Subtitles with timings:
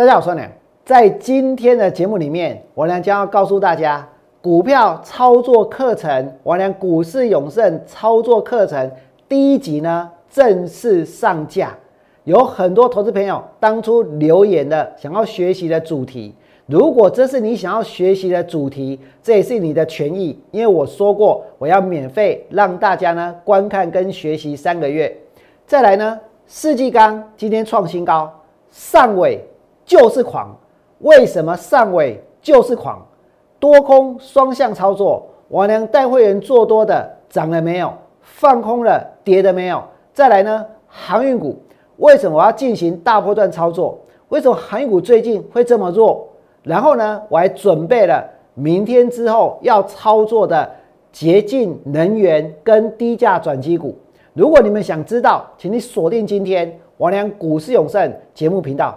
[0.00, 0.50] 大家好，我是梁。
[0.82, 4.08] 在今天的节目里面，我良将要告诉大家，
[4.40, 8.90] 股票操作课程，我良股市永胜操作课程
[9.28, 11.76] 第一集呢正式上架。
[12.24, 25.14] 有很多投资朋友当初留言的想要学习的主题，如果这是你想要学习的主题，这也是你的权益，因为我说过我要免费让大家呢观看跟学习三个月。
[25.66, 28.32] 再来呢，世纪钢今天创新高，
[28.70, 29.38] 上尾
[29.90, 30.56] 就是狂。
[31.00, 33.04] 为什么上尾就是狂？
[33.58, 37.92] 多空双向操作，王良带会员做多的涨了没有？
[38.20, 39.82] 放空了跌的没有？
[40.12, 40.64] 再来呢？
[40.86, 41.60] 航运股
[41.96, 43.98] 为什么我要进行大波段操作？
[44.28, 46.24] 为什么航运股最近会这么弱？
[46.62, 47.20] 然后呢？
[47.28, 50.70] 我还准备了明天之后要操作的
[51.10, 53.98] 洁净能源跟低价转机股。
[54.34, 58.96] 如果你们想知道，请你锁定今天王良股市永胜节目频道。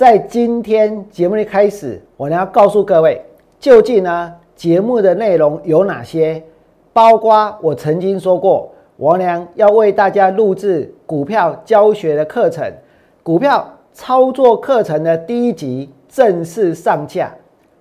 [0.00, 3.22] 在今天节目的开始，我呢要告诉各位，
[3.58, 6.42] 究竟呢节目的内容有哪些？
[6.90, 12.64] 包括我曾经说过，王良要为大家录制股票教学的课程，
[13.22, 17.30] 股票操作课程的第一集正式上架。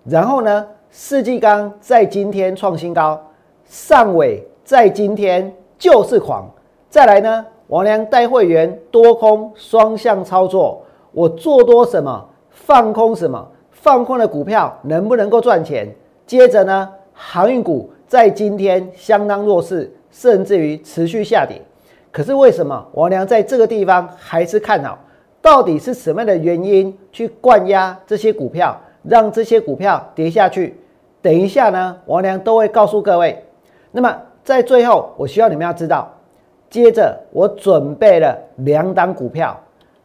[0.03, 3.17] 然后呢，世纪钢在今天创新高，
[3.63, 6.45] 上尾在今天就是狂。
[6.89, 10.81] 再来呢，王良带会员多空双向操作。
[11.11, 15.87] 我做多什么，放空什么，放空的股票能不能够赚钱？
[16.25, 21.61] 接着呢，航运股在今天相当弱势，甚至于持续下跌。
[22.11, 24.97] 可是为什么王良在这个地方还是看好？
[25.41, 30.77] 到底是什么样的原因去灌压这些股票，让这些股票跌下去？
[31.21, 33.43] 等一下呢，王良都会告诉各位。
[33.91, 36.11] 那么在最后，我需要你们要知道，
[36.69, 39.59] 接着我准备了两档股票。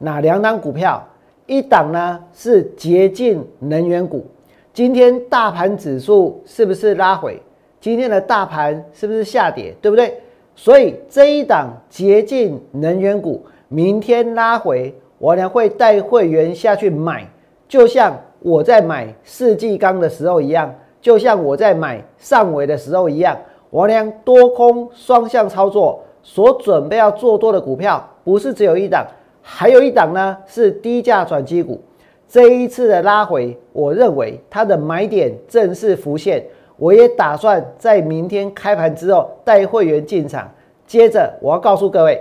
[0.04, 1.02] 哪两档股票？
[1.46, 4.26] 一档呢是洁净能源股。
[4.72, 7.40] 今天大盘指数是不是拉回？
[7.80, 9.74] 今天的大盘是不是下跌？
[9.80, 10.20] 对不对？
[10.54, 17.26] 所以这一档洁净能源股明天拉回，我呢会带会员下去买，
[17.66, 23.36] 就像我在买世纪钢的时候一样，就像我在买上尾的时候一样，
[23.70, 29.06] 我呢多空双向操作，所准备要做多的股票不是只有一档。
[29.46, 31.78] 还有一档呢，是低价转机股。
[32.26, 36.42] 这一次的拉回，我认为它的买点正式浮现。
[36.76, 40.50] 我也打算在明天开盘之后带会员进场。
[40.86, 42.20] 接着，我要告诉各位，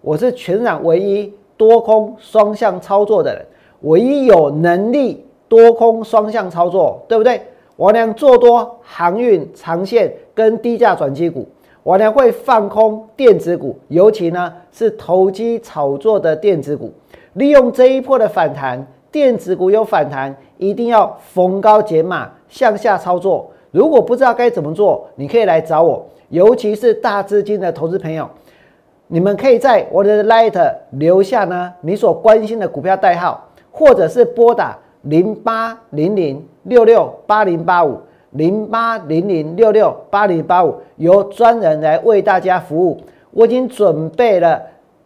[0.00, 3.46] 我是全场唯一多空双向操作的人，
[3.82, 7.40] 唯一有能力多空双向操作，对不对？
[7.76, 11.46] 我俩做多航运长线跟低价转机股。
[11.86, 16.92] 我呢会放空电子股，尤其呢是投机炒作的电子股，
[17.34, 23.48] 利用这一波的反弹，电子股有反弹，一定要逢高减码向下操作。
[23.70, 28.28] 如果不知道该怎么做，你可以来找我，尤其是大资金的投资朋友，
[29.06, 38.00] 你们可以在我的 Light 留下呢你所关心的股票代号，或者是拨打零八零零六六八零八五。
[38.36, 43.00] 零八零零六六八零八五，由专人来为大家服务。
[43.30, 44.62] 我已经准备了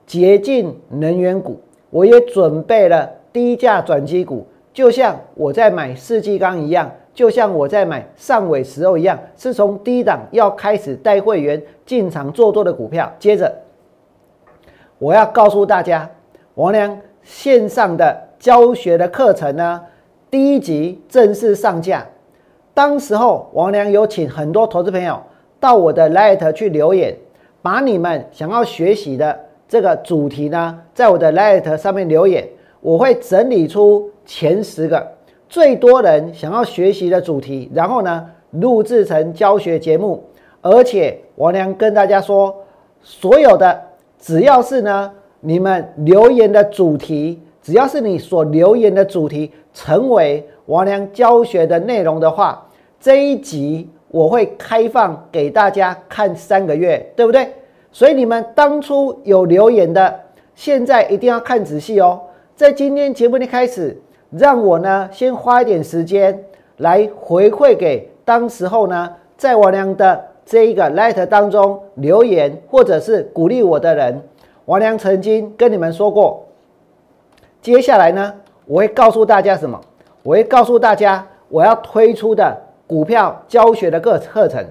[0.06, 13.12] 洁净能源股，我也准备了低价转机股，就像我在买世纪钢一样，就像我在买上尾石油一样，是从低档要开始带会员进场做多的股票。
[13.18, 13.52] 接着，
[14.98, 16.08] 我要告诉大家，
[16.54, 19.80] 王良线上的教学的课程呢，
[20.30, 22.04] 第一集正式上架。
[22.72, 25.20] 当时候，王良有请很多投资朋友
[25.58, 27.14] 到我的 Light 去留言，
[27.60, 29.38] 把你们想要学习的
[29.68, 32.48] 这个主题呢，在我的 Light 上面留言，
[32.80, 35.06] 我会整理出前十个
[35.48, 40.24] 最多人想要学习的主题，然后呢，录制成教学节目。
[40.62, 42.54] 而且，王良跟大家说，
[43.02, 43.78] 所有的
[44.18, 50.46] 只要是呢，你们留言的主题，只要是你所留言的主题成为。
[50.66, 52.66] 王良教学的内容的话，
[53.00, 57.52] 这一集我会开放给大家看三个月，对不对？
[57.92, 60.20] 所以你们当初有留言的，
[60.54, 62.20] 现在一定要看仔细哦。
[62.54, 66.44] 在今天节目的开始，让我呢先花一点时间
[66.76, 74.22] 来回馈给当时候呢在王良的这一个 letter 当中留言或者是鼓励我的人。
[74.66, 76.46] 王良曾经跟你们说过，
[77.60, 78.34] 接下来呢
[78.66, 79.80] 我会告诉大家什么？
[80.30, 82.56] 我会告诉大家我要推出的
[82.86, 84.64] 股票教学的课课程。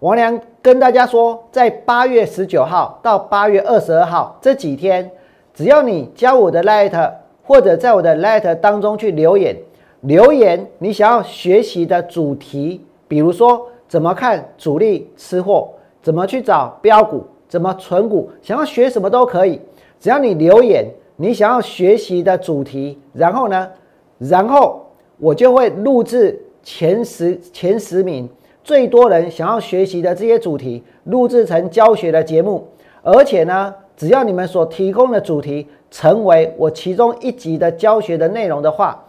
[0.00, 5.08] 王良跟大家说，在八月十九号到八月二十二号这几天，
[5.54, 7.12] 只要你加我的 Light
[7.44, 9.54] 或者在我的 Light 当中去留言，
[10.00, 15.68] 留言你想要学习的主题，比如说怎么看主力吃货，
[16.02, 19.60] 怎么去找标股，怎么存股，想要学什么都可以。
[20.00, 23.70] 只要你留言你想要学习的主题，然后呢，
[24.18, 24.84] 然后
[25.18, 28.28] 我就会录制前十前十名。
[28.62, 32.66] 最多人想要学习的这些主题，录制成教学的节目，
[33.02, 39.04] 而且呢，只要你们所提供的主题成为我其中一集的教学的内容的话，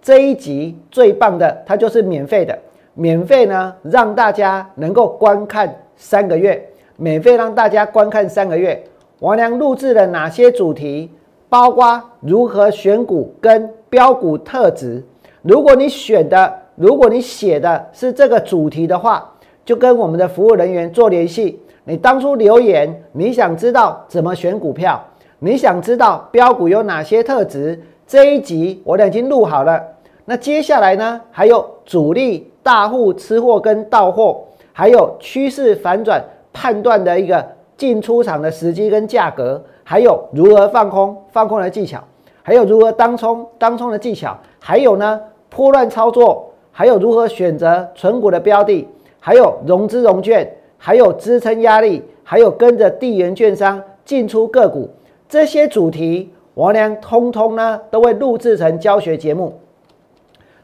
[0.00, 2.58] 这一集最棒的，它就是免费的，
[2.94, 8.82] 免费呢让大家能够观看三个月，免费让大家观看三个月。
[9.18, 11.10] 王良录制了哪些主题？
[11.50, 15.04] 包括如何选股跟标股特质。
[15.42, 16.58] 如果你选的。
[16.74, 19.30] 如果你写的是这个主题的话，
[19.62, 21.60] 就跟我们的服务人员做联系。
[21.84, 24.98] 你当初留言，你想知道怎么选股票，
[25.38, 29.82] 你想知道标股有哪些特质，这一集我俩已经录好了。
[30.24, 34.42] 那接下来呢，还有主力大户吃货跟到货，
[34.72, 36.24] 还有趋势反转
[36.54, 37.46] 判断的一个
[37.76, 42.02] 进出场的时机跟价格，还有如何放空放空的技巧，
[42.42, 45.20] 还有如何当冲当冲的技巧，还有呢
[45.52, 46.48] 破乱操作。
[46.74, 48.88] 还有如何选择存股的标的，
[49.20, 54.88] 还有融资融券，还有支撑压力，还有跟着地缘券商进出个股，
[55.28, 59.52] 这些主题王良通通呢都会录制成教学节目。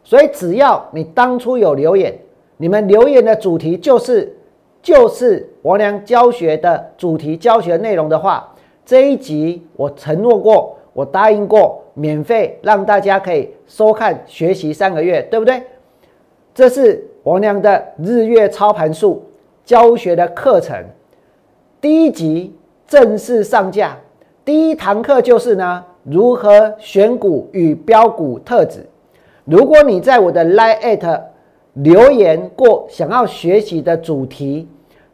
[0.02, 2.18] 所以只要你当初有留言，
[2.56, 4.34] 你们留言的主题就是
[4.80, 8.54] 就是王良教学的主题教学内容的话，
[8.86, 15.60] 这一集我承诺过，我答应过，免费让大家可以收看学习三个月，对不对？
[16.54, 19.24] 这是王良的日月操盘术
[19.64, 20.84] 教学的课程，
[21.80, 22.54] 第一集
[22.86, 23.96] 正式上架。
[24.44, 28.86] 第一堂课就是呢，如何选股与标股特质。
[29.44, 31.22] 如果你在我的 Line
[31.74, 34.68] 留言过想要学习的主题，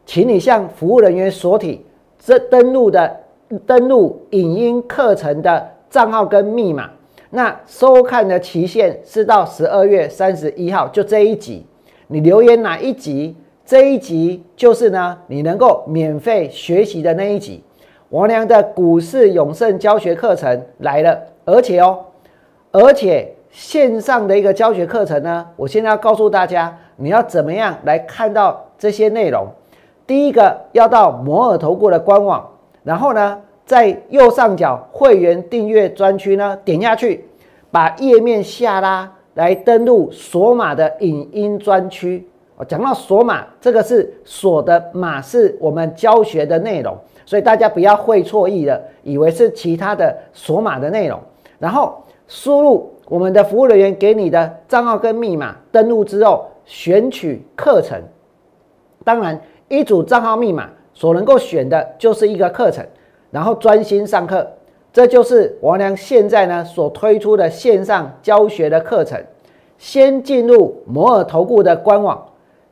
[0.05, 1.85] 请你向服务人员索体
[2.17, 3.17] 这登录的
[3.65, 6.89] 登录影音课程的账号跟密码。
[7.29, 11.65] 那收看的期限是到十二月三十一号，就这一集，
[12.07, 13.33] 你留言哪一集，
[13.65, 17.63] 这一集就是呢，你能够免费学习的那一集。
[18.09, 21.97] 王良的股市永胜教学课程来了，而且哦，
[22.73, 29.47] 而且线上的一个教学课程呢，我现在要告诉大家，你要怎么样来看到这些内容。
[30.05, 32.49] 第一个要到摩尔投顾的官网，
[32.83, 33.39] 然后呢。
[33.65, 37.27] 在右上角会员订阅专区呢，点下去，
[37.71, 42.27] 把页面下拉来登录锁码的影音专区。
[42.57, 46.95] 我讲到锁码，这个是锁的码，是我们教学的内容，
[47.25, 51.19] 所以大家不要会错意了，以为是其他的锁码的内容。
[51.59, 57.99] 然后输入我们的服务人员给你的账号跟密码，登录之后选取课程。
[59.03, 62.85] 当然，一组账号密码所能够选的就是一个课程。
[63.35, 64.47] 然后专心上课，
[64.93, 69.21] 这就是王良现在呢所推出的线上教学的课程。
[69.77, 72.27] 先进入摩尔投顾的官网，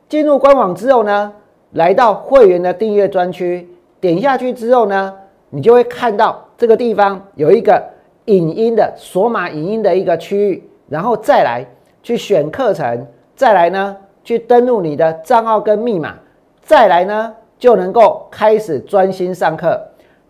[0.08, 1.30] 进入官网之后呢，
[1.72, 3.68] 来到会员的订阅专区，
[4.00, 5.12] 点下去之后呢，
[5.50, 7.84] 你就会看到这个地方有一个
[8.24, 11.62] 影音的锁码影音的一个区域，然后再来
[12.02, 13.06] 去选课程，
[13.36, 13.94] 再来呢
[14.24, 16.14] 去登录你的账号跟密码，
[16.62, 19.78] 再来呢就能够开始专心上课。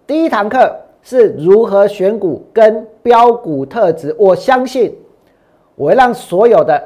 [0.07, 0.71] 第一堂课
[1.03, 4.95] 是如何选股跟标股特质，我相信
[5.77, 6.83] 我会让所有的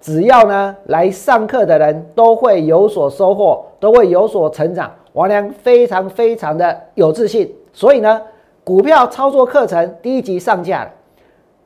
[0.00, 4.92] 只要呢来上课的人都会有所收获，都会有所成长。
[5.14, 8.22] 王良非常非常的有自信，所以呢，
[8.62, 10.90] 股票操作课程第一集上架了，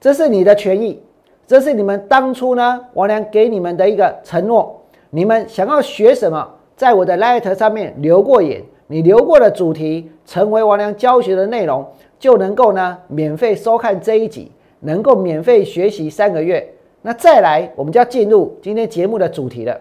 [0.00, 1.02] 这是你的权益，
[1.46, 4.80] 这是你们当初呢王良给你们的一个承诺。
[5.10, 8.62] 你们想要学什么，在我的 Light 上面留过言。
[8.90, 11.86] 你留过的主题成为王良教学的内容，
[12.18, 16.68] 就能够呢免费收看这一集，能够免费学习三个月。
[17.00, 19.80] 那再来，我们就要进入今天节目的主题了。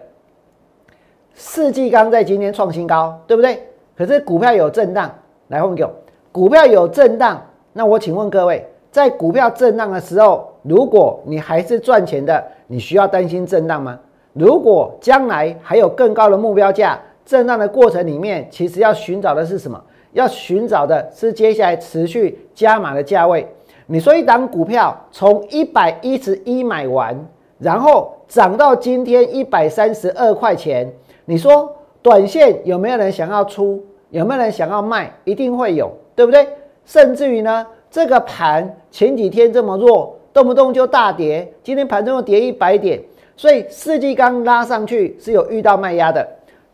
[1.34, 3.60] 世纪刚在今天创新高，对不对？
[3.96, 5.12] 可是股票有震荡，
[5.48, 5.90] 来问给我，
[6.30, 7.44] 股票有震荡。
[7.72, 13.98] 那我请问各位，在股票震荡的时候，如果你还是赚钱的，你需要担心震荡吗？
[14.34, 19.82] 如果将来还有更高的目标价，震荡的过程里面，其实要寻找的是什么？
[20.12, 23.46] 要寻找的是接下来持续加码的价位。
[23.86, 27.16] 你说一档股票从一百一十一买完，
[27.58, 30.92] 然后涨到今天一百三十二块钱，
[31.24, 31.72] 你说
[32.02, 33.84] 短线有没有人想要出？
[34.10, 35.12] 有没有人想要卖？
[35.24, 36.48] 一定会有，对不对？
[36.84, 43.00] 甚至于呢，这个盘前几天这么弱，动不动就大跌，今天盘中又跌一百点，
[43.36, 46.26] 所以四季刚拉上去是有遇到卖压的。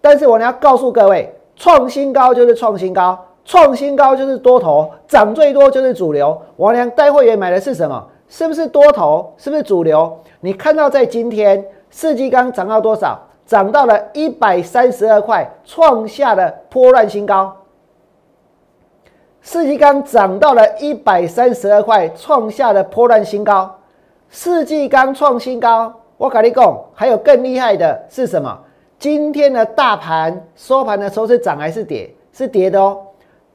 [0.09, 6.41] 但是我要告诉各位，创新高就是创新高，创新高就是多头，涨最多就是主流。
[6.59, 8.07] 王良带会员买的是什么？
[8.29, 9.35] 是不是多头？
[9.37, 10.17] 是不是主流？
[10.39, 13.21] 你看到在今天四季刚涨到多少？
[13.47, 17.57] 涨到了一百三十二块，创下了波段新高。
[19.43, 23.75] 四季钢涨到了一百三十二块，创下了波段新高。
[24.31, 28.57] 四季钢创新高，我跟你讲，还有更厉害的是什么？
[28.99, 32.11] 今天的大盘收盘的时候是涨还是跌？
[32.33, 32.99] 是跌的哦，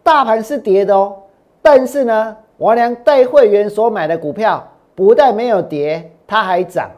[0.03, 1.15] 大盘是跌的哦。
[1.61, 6.89] 但是呢，王良带会员所买的股票，不但没有跌，它还涨；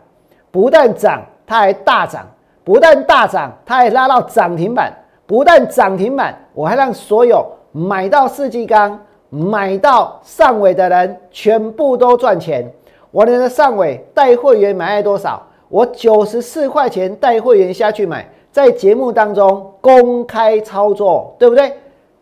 [0.52, 2.28] 不但涨，它还大涨。
[2.66, 4.90] 不但大涨，它还拉到涨停板；
[5.26, 8.98] 不但涨停板，我还让所有买到四季钢、
[9.30, 12.72] 买到上尾的人全部都赚钱。
[13.12, 15.46] 我的上尾带会员买了多少？
[15.74, 21.74] 我九十四块钱带会员下去买，在节目当中公开操作，对不对？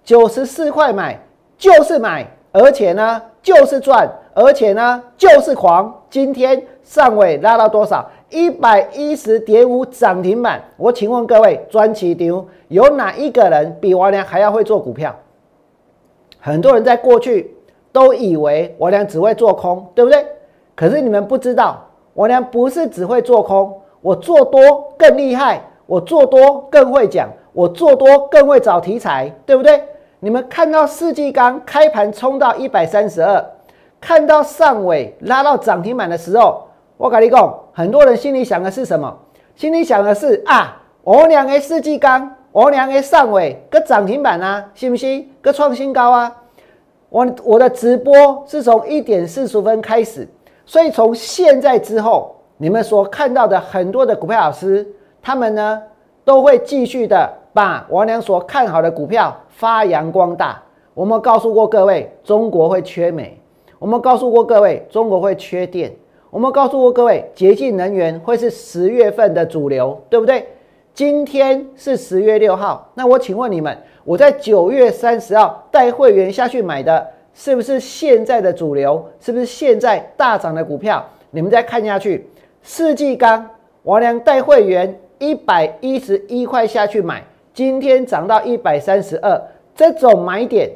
[0.05, 1.19] 九十四块买
[1.57, 5.93] 就是买，而且呢就是赚，而且呢就是狂。
[6.09, 8.09] 今天上尾拉到多少？
[8.29, 15.13] 一百一十点五涨停板，我请问各位，专起丢有哪一个人比王良还要会做股票？
[16.39, 17.53] 很多人在过去
[17.91, 20.25] 都以为王良只会做空，对不对？
[20.73, 29.81] 可是你们不知道，王良不是只会做空，我做多更厉害，我做多更会讲，我做多更会找题材，对不对？
[30.19, 33.43] 你们看到世纪钢开盘冲到一百三十二，
[33.99, 36.67] 看到上尾拉到涨停板的时候。
[36.97, 39.17] 我跟你讲，很多人心里想的是什么？
[39.55, 45.31] 心里想的是啊，我两个世纪钢，我两个上尾个涨停板啊，信不信？
[45.41, 46.31] 个创新高啊！
[47.09, 50.27] 我我的直播是从一点四十分开始，
[50.71, 54.87] 所以从现在之后，你们所看到的很多的股票老师，
[55.21, 55.81] 他们呢
[56.23, 60.63] 都会继续的把王良所看好的股票发扬光大。
[60.93, 63.37] 我们告诉过各位，中国会缺煤；
[63.79, 65.91] 我们告诉过各位，中国会缺电。
[66.29, 70.47] 我们告诉过各位，洁净能源会是十月份的主流，对不对？
[70.93, 79.03] 今天是十月六号，那我请问你们，我在九月三十号带会员下去买的，是不是现在的主流？
[79.19, 81.05] 是不是现在大涨的股票？
[81.31, 82.29] 你们再看下去，
[82.61, 83.49] 世纪钢，
[83.83, 87.23] 王良带会员一百一十一块下去买，
[87.53, 89.41] 今天涨到一百三十二，
[89.75, 90.69] 这种买点，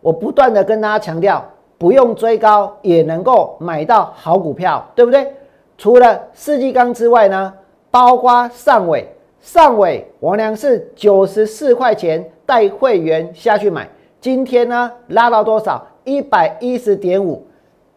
[0.00, 1.44] 我不断的跟大家强调。
[1.80, 5.32] 不用追高也能够买到好股票，对不对？
[5.76, 7.54] 除了世纪钢之外呢，
[7.88, 9.06] 包括上尾，
[9.40, 13.88] 上尾王良是九十四块钱带会员下去买，
[14.20, 15.86] 今天呢拉到多少？
[16.04, 17.46] 一百一十点五，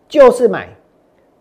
[0.10, 0.68] 就是买，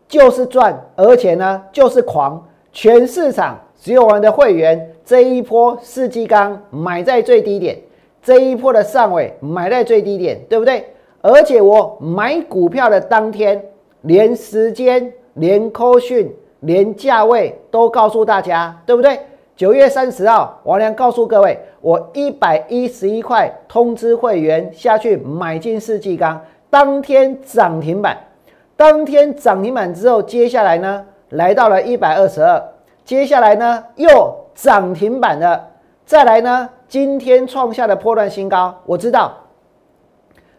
[0.06, 2.46] 就是赚，而且呢就是狂。
[2.72, 7.76] 全市场只有我们的会员这一波世纪钢买在最低点，
[8.22, 10.94] 这一波的上尾买在最低点，对不对？
[11.20, 13.60] 而且我买股票的当天，
[14.02, 19.18] 连时间、连扣讯、连价位都告诉大家，对不对？
[19.60, 26.40] 九月三十号，王良告诉各位，我一百一十一块通知会员下去买进世纪钢，
[26.70, 28.16] 当天涨停板，
[28.74, 32.58] 当天涨停板之后，接下来呢，来到了一百二十二，
[33.04, 35.68] 接下来呢又涨停板了，
[36.06, 39.36] 再来呢，今天创下了破断新高，我知道。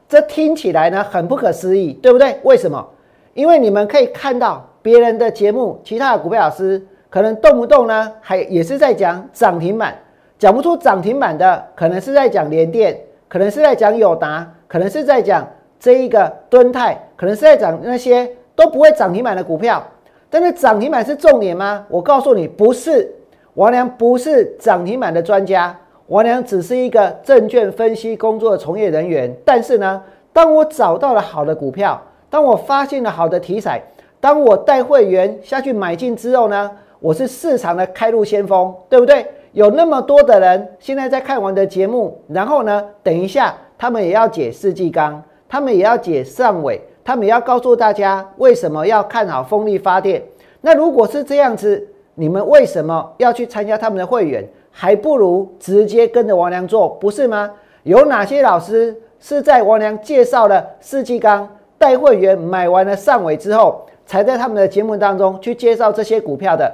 [0.07, 2.37] 这听起来呢很不可思议，对不对？
[2.43, 2.87] 为什么？
[3.33, 9.93] 因为你们可以看到别人的节目，其他的股票老师可能动不动呢还也是在讲涨停板，
[10.39, 15.45] 讲不出涨停板的，可能是在讲联电，可能是在讲友达，可能是在讲
[15.77, 19.85] 这一个敦泰，可能是在讲那些都不会涨停板的股票。
[20.29, 21.85] 但是涨停板是重点吗？
[21.89, 23.13] 我告诉你，不是。
[23.55, 25.75] 王良不是涨停板的专家。
[26.07, 30.01] 王良只是一个证券分析工作的从业人员，但是呢，
[30.31, 33.81] 当我找到了好的股票，当我发现了好的题材，
[34.21, 39.25] 当我带会员下去买进之后呢，我是市场的开路先锋，对不对？
[39.53, 50.21] 有那么多的人现在在看完的节目，然后呢，等一下他们也要解世纪钢，他们也要解上尾，他们也要告诉大家为什么要看好风力发电。
[50.61, 54.47] 那如果是这样子，你们为什么要去参加他们的会员？
[54.69, 57.51] 还不如直接跟着王良做，不是吗？
[57.81, 66.71] 有哪些老师是在王良介绍了世纪钢带会员买完了上尾之后，才在他们的节目当中去介绍这些股票的？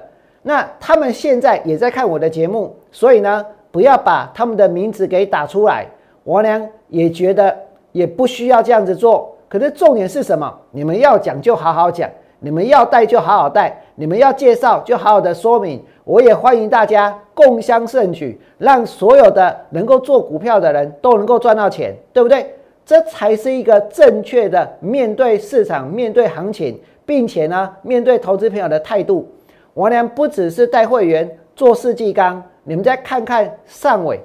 [0.48, 5.86] 那他们现在也在看我的节目，所以呢，不要把他们的名字给打出来。
[6.24, 7.54] 我呢也觉得
[7.92, 9.36] 也不需要这样子做。
[9.50, 10.58] 可是重点是什么？
[10.72, 15.84] 你们要讲就好好讲，你们要带就好好带，你们要介绍就好好的说明。
[16.06, 22.56] 我也欢迎大家共襄盛举，让所有的能够做股票的人都能够赚到钱，对不对？
[22.86, 29.30] 这才是一个正确的面对市场、面对行情，并且呢，面对投资朋友的态度。
[29.78, 34.20] 王良不只是带会员做世纪钢，你们再看看上尾，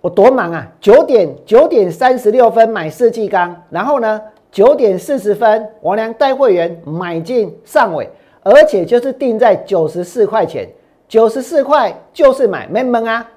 [0.00, 0.64] 我多忙啊！
[0.80, 4.20] 九点九点三十六分买世纪钢，然后呢，
[4.52, 8.08] 九点四十分王良带会员买进上尾。
[8.44, 10.68] 而且就是定在九十四块钱，
[11.08, 13.28] 九十四块就是买，没门啊，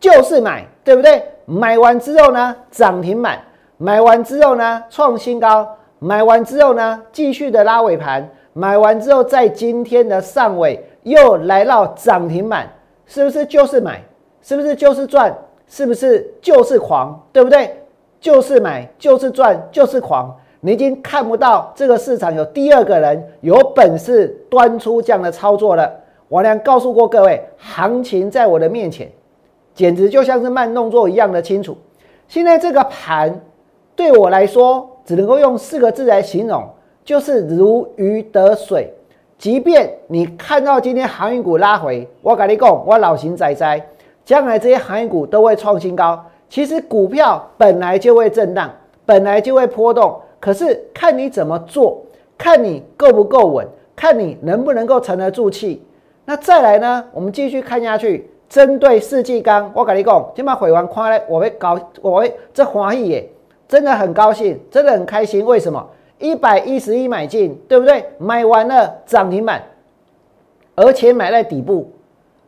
[0.00, 1.22] 就是买，对不对？
[1.44, 3.36] 买完之后呢，涨停板；
[3.76, 5.66] 买完之后呢，创新高；
[5.98, 8.22] 买完之后呢，继续的拉尾盘；
[8.52, 12.70] 买完之后，在今天的上尾又来到涨停板，
[13.06, 14.02] 是不是就是买？
[14.42, 15.34] 是不是就是赚？
[15.66, 17.18] 是不是就是狂？
[17.32, 17.82] 对不对？
[18.20, 20.36] 就是买，就是赚，就是狂。
[20.60, 25.90] 你已经看不到这个市场有第二个人有本事端出这样的操作了。
[26.28, 29.10] 我俩告诉过各位，行情在我的面前，
[29.74, 31.76] 简直就像是慢动作一样的清楚。
[32.28, 33.40] 现在这个盘
[33.96, 36.68] 对我来说，只能够用四个字来形容，
[37.04, 38.92] 就是如鱼得水。
[39.38, 43.82] 即便你看到今天航运股拉回，我跟你讲，我老型仔仔，
[44.24, 46.24] 将来这些航运股都会创新高。
[46.48, 48.70] 其实股票本来就会震荡，
[49.04, 50.20] 本来就会波动。
[50.38, 52.00] 可是看你怎么做，
[52.38, 53.66] 看你够不够稳，
[53.96, 55.82] 看你能不能够沉得住气。
[56.24, 57.04] 那再来呢？
[57.12, 58.28] 我们继续看下去。
[58.48, 63.28] 针对世纪钢，我跟你讲，今晚回完夸嘞，我会高，我会这华裔耶，
[63.66, 65.42] 真的很高兴，真的很开心。
[65.44, 65.88] 为什么？
[66.22, 68.06] 一百一十一买进，对不对？
[68.16, 69.62] 买完了涨停板，
[70.76, 71.90] 而且买在底部，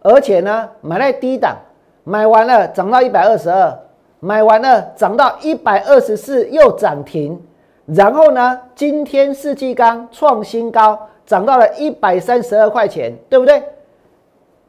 [0.00, 1.56] 而且呢买在低档，
[2.04, 3.78] 买完了涨到一百二十二，
[4.20, 7.38] 买完了涨到一百二十四，又涨停。
[7.86, 8.58] 然后呢？
[8.74, 13.62] 今天世纪钢创新高，涨到了一百三十二块钱，对不对？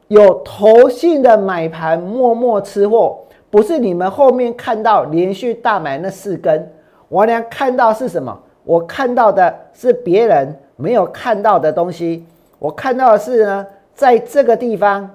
[0.08, 6.70] 有投信的买盘默默吃货，不是你们后面看到连续大买那四根。
[7.08, 8.38] 我俩看到是什么？
[8.66, 12.26] 我看到的是别人没有看到的东西。
[12.58, 15.08] 我看到的是呢，在这个地方，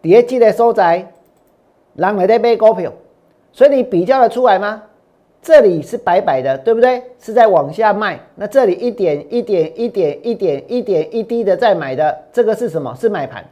[0.00, 1.12] 叠积的收窄，
[1.94, 2.90] 然后在被股票，
[3.52, 4.82] 所以你比较的出来吗？
[5.42, 7.02] 这里是白白的，对不对？
[7.18, 8.18] 是在往下卖。
[8.36, 12.94] 那这里一点一点一点一点一点一滴的在买的，这个是什么？
[12.98, 13.44] 是买盘。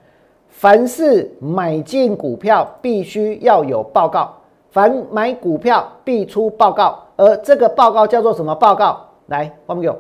[0.49, 4.33] 凡是买进股票，必须要有报告。
[4.71, 8.99] 凡买股票必出报告，而这个报告叫做什么报告？
[9.27, 9.95] 来，朋友，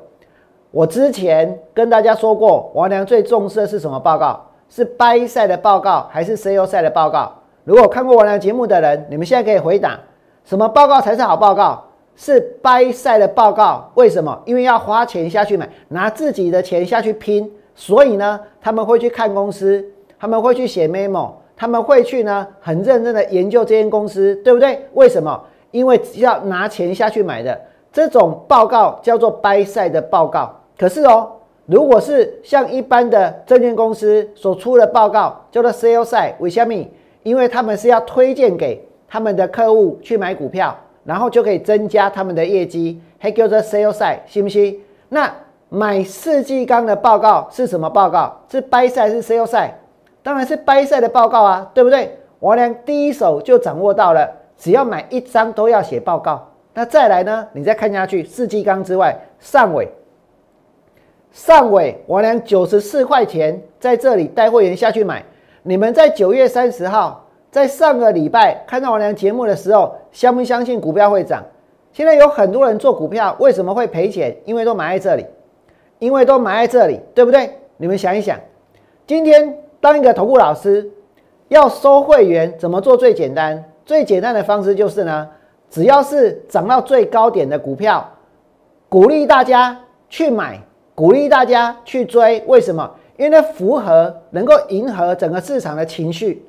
[0.70, 4.42] 我之前跟大家说过，王良最重视的是什么报告？
[4.70, 7.30] 是掰赛的报告还是 sell 赛的报告？
[7.64, 10.00] 如果看过王良节目的人，你们现在可以回答。
[10.46, 11.84] 什么报告才是好报告？
[12.16, 13.90] 是掰赛的报告。
[13.96, 14.40] 为什么？
[14.46, 19.84] 因为要花钱下去买，拿自己的钱下去拼，所以呢，他们会去看公司，
[20.18, 24.88] 他们会去写 memo，他们会去呢很认真的研究这间公司，对不对？
[24.94, 25.38] 为什么？
[25.70, 27.60] 因为要拿钱下去买的
[27.92, 30.54] 这种报告叫做 buy side 的报告。
[30.78, 31.30] 可是哦，
[31.66, 36.74] 如果是像一般的证券公司所出的报告，叫做 sales 赛，为什么？
[37.22, 38.86] 因为他们是要推荐给。
[39.12, 44.78] 他们的客户去买股票，然后就可以增加他们的业绩，还叫做 sales side，信不信？
[45.08, 45.28] 那
[45.68, 48.40] 买世纪钢的报告是什么报告？
[48.48, 49.72] 是 buy side 是 sales side？
[50.22, 52.16] 当然是 buy side 的报告啊，对不对？
[52.38, 54.30] 我俩第一手就掌握到了，
[54.60, 56.46] 只要买一张都要写报告。
[56.74, 57.48] 那再来呢？
[57.54, 59.88] 你再看下去，四季钢之外，上尾，
[61.32, 65.24] 上尾，我俩九十四块钱在这里带会员下去买，
[65.62, 67.26] 你们在九月三十号。
[67.50, 71.42] 在上个礼拜看到王良节目的时候，相不相信股票会涨？
[71.92, 74.36] 现在有很多人做股票，为什么会赔钱？
[74.44, 75.26] 因为都埋在这里，
[75.98, 77.50] 因为都埋在这里，对不对？
[77.78, 78.38] 你们想一想，
[79.06, 80.88] 今天当一个投顾老师
[81.48, 83.64] 要收会员，怎么做最简单？
[83.90, 85.28] 最简单的方式就是呢，
[85.68, 88.08] 只要是涨到最高点的股票，
[88.88, 89.76] 鼓励大家
[90.08, 90.60] 去买，
[90.94, 92.40] 鼓励大家去追。
[92.46, 92.88] 为什么？
[93.16, 96.40] 因为符合能够迎合整个市场的情绪。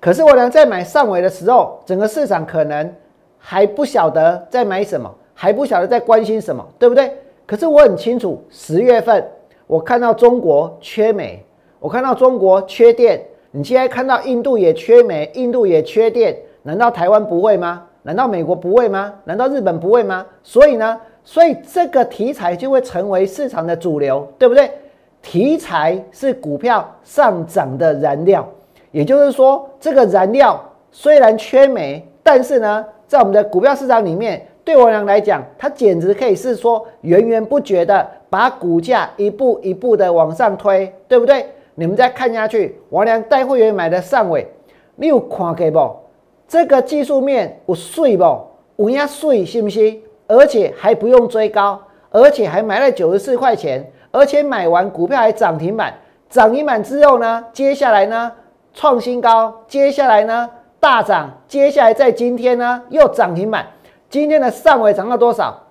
[0.00, 2.90] 可是我俩在买上尾的时候，整个市场可能
[3.36, 7.12] 还不晓得在买什么，还不晓得在关心什么，对不对？
[7.44, 9.22] 可是我很清楚，十月份
[9.66, 11.44] 我看到中国缺煤，
[11.78, 16.34] 我看到中国缺电，你现在看到印度也缺煤，印度也缺电，
[16.66, 17.84] 难道台湾不会吗？
[18.02, 19.12] 难道美国不会吗？
[19.22, 20.26] 难道日本不会吗？
[20.42, 24.68] 所以呢，所以这个题材就会成为市场的主流，对不对？
[25.22, 28.44] 题材是股票上涨的燃料，
[28.90, 41.46] 也就是说，这个燃料虽然缺煤，但是呢，在我们的股票市场里面，对我俩来讲，它简直可以是说源源不绝的把股价一步一步的往上推，对不对？
[41.76, 44.48] 你们再看下去，王良带会员买的上尾，
[44.96, 45.78] 你有看给不？
[46.48, 48.24] 这个技术面有碎不？
[48.76, 49.96] 有压碎是不是？
[50.26, 51.80] 而且还不用追高，
[52.10, 53.92] 而且还买了九十四块钱。
[54.12, 55.92] 而且买完股票还涨停板，
[56.30, 58.32] 涨停板之后呢，接下来呢
[58.72, 60.48] 创新高，接下来呢
[60.80, 63.66] 大涨，接下来在今天呢又涨停板。
[64.08, 65.64] 今天的上尾涨到多少？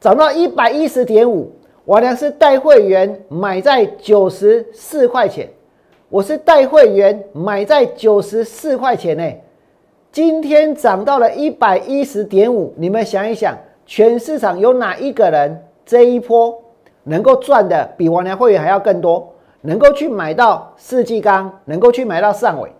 [0.00, 1.52] 涨到一百一十点五。
[1.84, 5.48] 我呢是带会员买在九十四块钱，
[6.08, 9.24] 我是带会员买在九十四块钱呢。
[10.12, 16.60] 今天涨到了一百一十点五，你们想一想，全市场有哪一个人这一波？
[17.04, 22.70] 能够赚的比王良会员还要更多，能够去买到世纪钢，能够去买到上尾。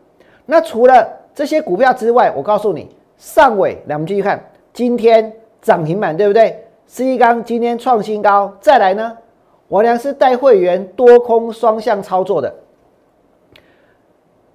[0.45, 6.65] 那除了这些股票之外，我告诉你，上尾，来我们继续看，今天涨停板对不对？
[6.89, 9.17] 世纪钢今天创新高，再来呢，
[9.69, 12.53] 王良是带会员多空双向操作的。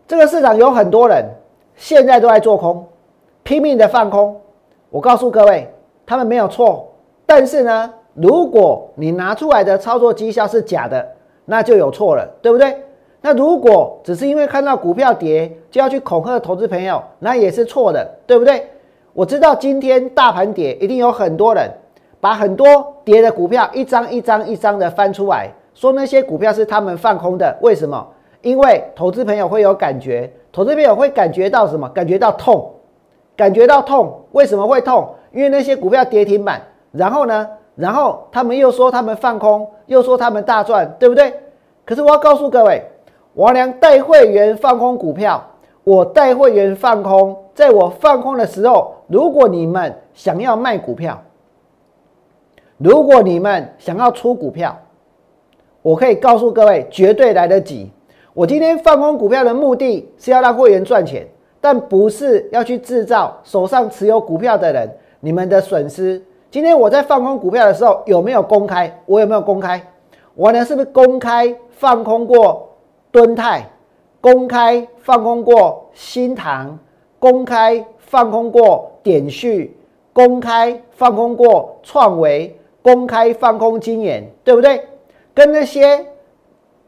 [0.07, 1.25] 这个市场有很多人
[1.75, 2.85] 现在都在做空，
[3.43, 4.39] 拼命的放空。
[4.89, 5.67] 我告诉各位，
[6.05, 6.87] 他们没有错，
[7.25, 7.93] 但是呢？
[8.13, 11.05] 如果你拿出来的操作绩效是假的，
[11.43, 12.73] 那就有错了，对不对？
[13.19, 18.69] 那如果只是因为看到股票跌就要去恐吓投资朋友，那也是错的，对不对？
[19.11, 21.69] 我知道今天大盘跌，一定有很多人
[22.21, 27.57] 把很多跌的股票一张一张一张的翻出来，说那些股票是他们放空的。
[27.61, 28.07] 为什么？
[28.41, 31.89] 因为投资朋友会有感觉，投资朋友会感觉到什么？
[31.89, 32.71] 感觉到痛，
[33.35, 34.21] 感觉到痛。
[34.31, 35.13] 为什么会痛？
[35.33, 36.61] 因为那些股票跌停板，
[36.93, 37.45] 然后呢？
[37.75, 41.33] 然后他们又说他们放空，又说他们大赚，对不对？
[41.83, 42.81] 可是我要告诉各位，
[43.33, 45.45] 王良带会员放空股票，
[45.83, 51.21] 我带会员放空，在我放空的时候，如果你们想要卖股票，
[52.77, 54.73] 如果你们想要出股票，
[55.81, 57.91] 我可以告诉各位，绝对来得及。
[58.35, 61.25] 我今天放空股票的目的是要让会员赚钱，
[61.61, 66.21] 但不是要去制造手上持有股票的人你们的损失。
[66.51, 68.93] 今天我在放空股票的时候有没有公开？
[69.05, 69.81] 我有没有公开？
[70.33, 72.75] 我呢是不是公开放空过
[73.09, 73.69] 敦泰？
[74.19, 76.77] 公开放空过新塘？
[77.17, 79.77] 公开放空过点序？
[80.11, 82.53] 公开放空过创维？
[82.81, 84.29] 公开放空金研？
[84.43, 84.81] 对不对？
[85.33, 86.05] 跟那些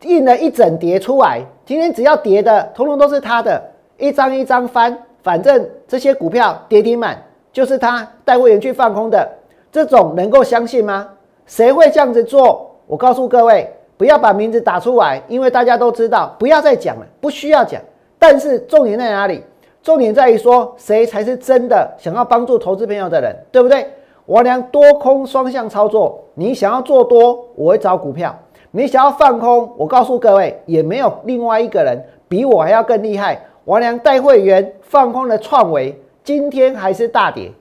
[0.04, 3.62] 印了一整叠出来，今天只要跌的，通通都是他的，
[3.98, 9.28] 一张一张翻，反正这些股票跌停满，就是他带会员去放空的。
[9.72, 11.08] 这种能够相信吗？
[11.46, 12.70] 谁会这样子做？
[12.86, 17.82] 我告诉各位，不要把名字打出来，因为大家都知道，不要再讲了，不需要讲。
[18.20, 19.44] 但是重点在哪里？
[19.84, 23.88] 重点在于说，谁才是真的想要帮助投资朋友的人，对不对？
[24.26, 28.30] 我俩多空双向操作，你想要做多，我会找股票；
[28.78, 33.42] 你想要放空，我告诉各位，也没有另外一个人比我还要更厉害。
[33.66, 37.52] 我俩带会员放空的创维，今天还是大跌。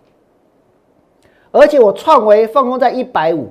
[1.52, 3.50] 而且我创维放空在一百五，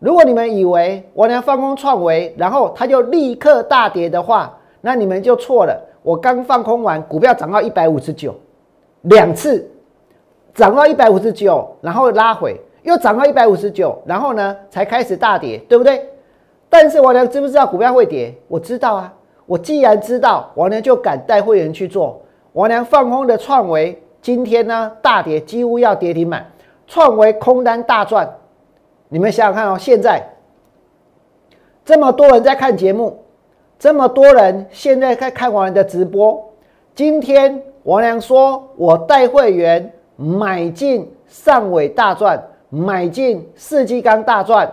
[0.00, 5.80] 如果你们以为我能放空创维，然后它就立刻大跌的话，那你们就错了。
[6.02, 8.34] 我刚放空完，股票涨到一百五十九，
[9.02, 9.64] 两次
[10.54, 16.04] 涨到一百五十九，然后拉回，又涨到一百五十九，然后呢才开始大跌，对不对？
[16.70, 18.34] 但是王良知不知道股票会跌？
[18.48, 19.12] 我知道啊。
[19.44, 22.22] 我既然知道，王良就敢带会员去做。
[22.52, 26.48] 王良放空的创维，今天呢大跌，几乎要跌停板。
[26.86, 28.28] 创维空单大赚，
[29.08, 30.22] 你们想想看哦，现在
[31.84, 33.24] 这么多人在看节目，
[33.76, 36.52] 这么多人现在在看完的直播。
[36.94, 44.70] 今天王良说，我带会员买进上尾大赚，买进世纪钢大赚。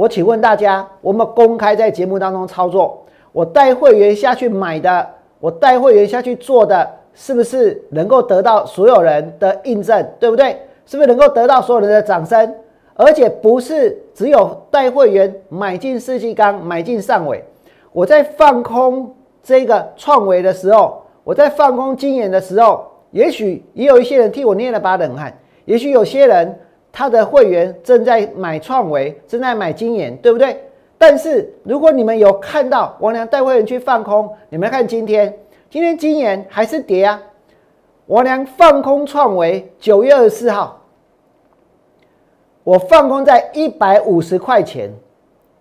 [0.00, 5.06] 我请问大家，我们公开在节目当中操作，我带会员下去买的，
[5.40, 10.02] 我带会员下去做的，是不是能够得到所有人的印证？
[10.18, 10.56] 对不对？
[10.86, 12.54] 是不是能够得到所有人的掌声？
[12.94, 17.44] 而且不是只有带会员买进世纪钢、买进上尾。
[17.92, 25.38] 我在放空这个创维的时候，我在放空金眼的时候，也许也有一些人替我捏了把冷汗。
[25.66, 26.58] 也许有些人
[26.92, 30.64] 他的会员正在买创维，正在买金研，对不对？
[30.98, 35.34] 但是如果你们有看到王良带会员去放空，你们看今天，
[35.70, 37.22] 今天金研还是跌啊？
[38.06, 40.82] 王良放空创维，九月二十四号，
[42.64, 44.90] 我放空在一百五十块钱，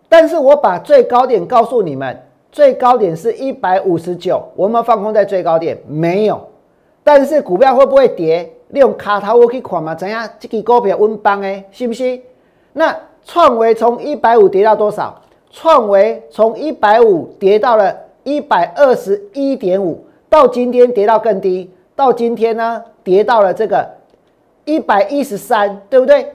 [0.09, 6.49] 但是我把最高点告诉你们，最高点是一百五十九，我们放空在最高点没有？
[7.03, 8.51] 但是股票会不会跌？
[8.69, 10.27] 利用卡头我去看嘛，怎样？
[10.39, 12.19] 这个股票稳邦诶，是不是？
[12.73, 15.21] 那创维从一百五跌到多少？
[15.51, 23.89] 创维从一百五跌到了一百二十一点五，到今天跌到更低，到今天呢跌到了这个
[24.65, 26.31] 一百一十三，对不对？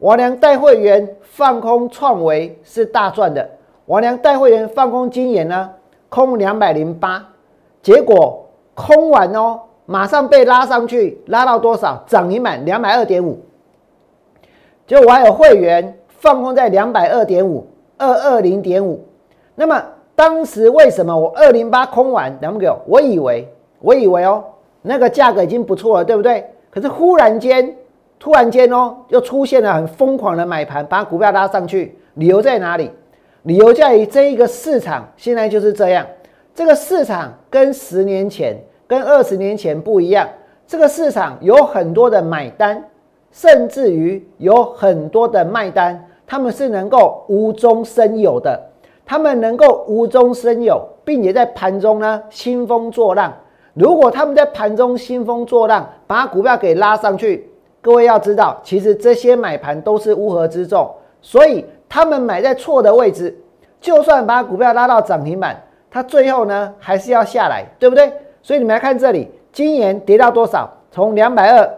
[0.00, 3.48] 王良带会员放空创维是大赚的，
[3.86, 5.70] 王良带会员放空金研呢，
[6.08, 7.24] 空两百零八，
[7.80, 8.44] 结果
[8.74, 9.60] 空完哦。
[9.86, 12.04] 马上被拉上去，拉到多少？
[12.08, 13.40] 涨停板两百二点五。
[14.84, 19.04] 就我还有会员放空在两百二点五，二二零点五。
[19.54, 19.82] 那么
[20.14, 22.76] 当时为什么我二零八空完两个？
[22.86, 23.48] 我以为，
[23.80, 24.44] 我以为哦，
[24.82, 26.44] 那个价格已经不错了，对不对？
[26.70, 27.76] 可是忽然间，
[28.18, 31.96] 突然间哦，又出现了很疯狂的买盘，把股票拉上去。
[32.14, 32.90] 理由在哪里？
[33.42, 36.04] 理由在于这一个市场现在就是这样。
[36.54, 38.56] 这个市场跟十年前。
[38.86, 40.28] 跟二十年前不一样，
[40.66, 42.82] 这个市场有很多的买单，
[43.32, 48.60] 甚至于有很多的卖单，他们是能够无中生有的，
[49.04, 53.32] 他们能够无中生有，并且在盘中呢兴风作浪。
[53.74, 57.50] 如果他们在盘中兴风作浪，把股票给拉上去，
[57.82, 60.88] 各位要知道，其实这些买盘都是乌合之众，
[61.20, 63.36] 所以他们买在错的位置，
[63.80, 68.10] 就算把股票拉到涨停板，它最后呢还是要下来，对不对？
[68.46, 70.72] 所以你们来看这里，今年跌到多少？
[70.92, 71.68] 从两百二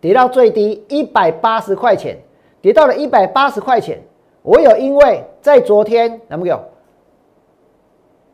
[0.00, 2.16] 跌到最低一百八十块钱，
[2.62, 4.00] 跌到了一百八十块钱。
[4.40, 6.58] 我有因为在昨天，有没有？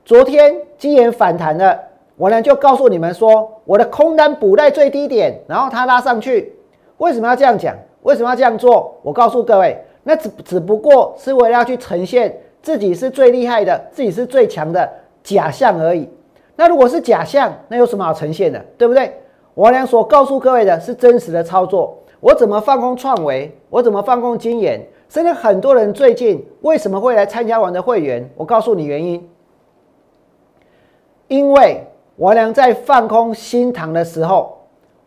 [0.04, 1.76] 昨天今年反弹了，
[2.14, 6.54] 我呢就告诉你们说，我的空单补在最低点，然后它拉上去。
[6.98, 7.76] 为什么要这样讲？
[8.02, 8.96] 为什么要这样做？
[9.02, 14.88] 我告诉各位，那只只不过是为了要去呈现自己是最厉害的，自己是最强的
[15.24, 16.08] 假象而已。
[16.56, 19.14] 那如果是假象，那有什么好呈现的，对不对？
[19.54, 21.96] 我俩所告诉各位的是真实的操作。
[22.20, 23.54] 我怎么放空创维？
[23.68, 24.84] 我怎么放空金研？
[25.08, 28.28] 甚至很多人最近为什么会来参加我的会员？
[28.36, 29.28] 我告诉你原因。
[31.28, 31.84] 因为
[32.16, 34.58] 我俩在放空新塘的时候，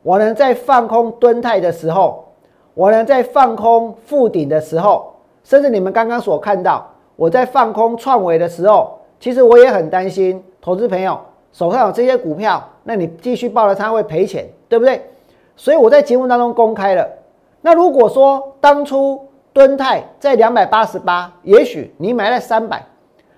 [0.04, 2.26] 我俩在放空敦泰的时候，
[2.74, 11.20] 我俩在放空富鼎的时候，甚至你们刚刚所看到我在放空创维的时候，其实我也很担心投资朋友。
[11.52, 15.02] 手上有这些股票，那你继续抱了它会赔钱，对不对？
[15.56, 17.08] 所以我在节目当中公开了。
[17.62, 19.20] 那如果说当初
[19.52, 22.86] 敦泰在两百八十八，也许你买了三百，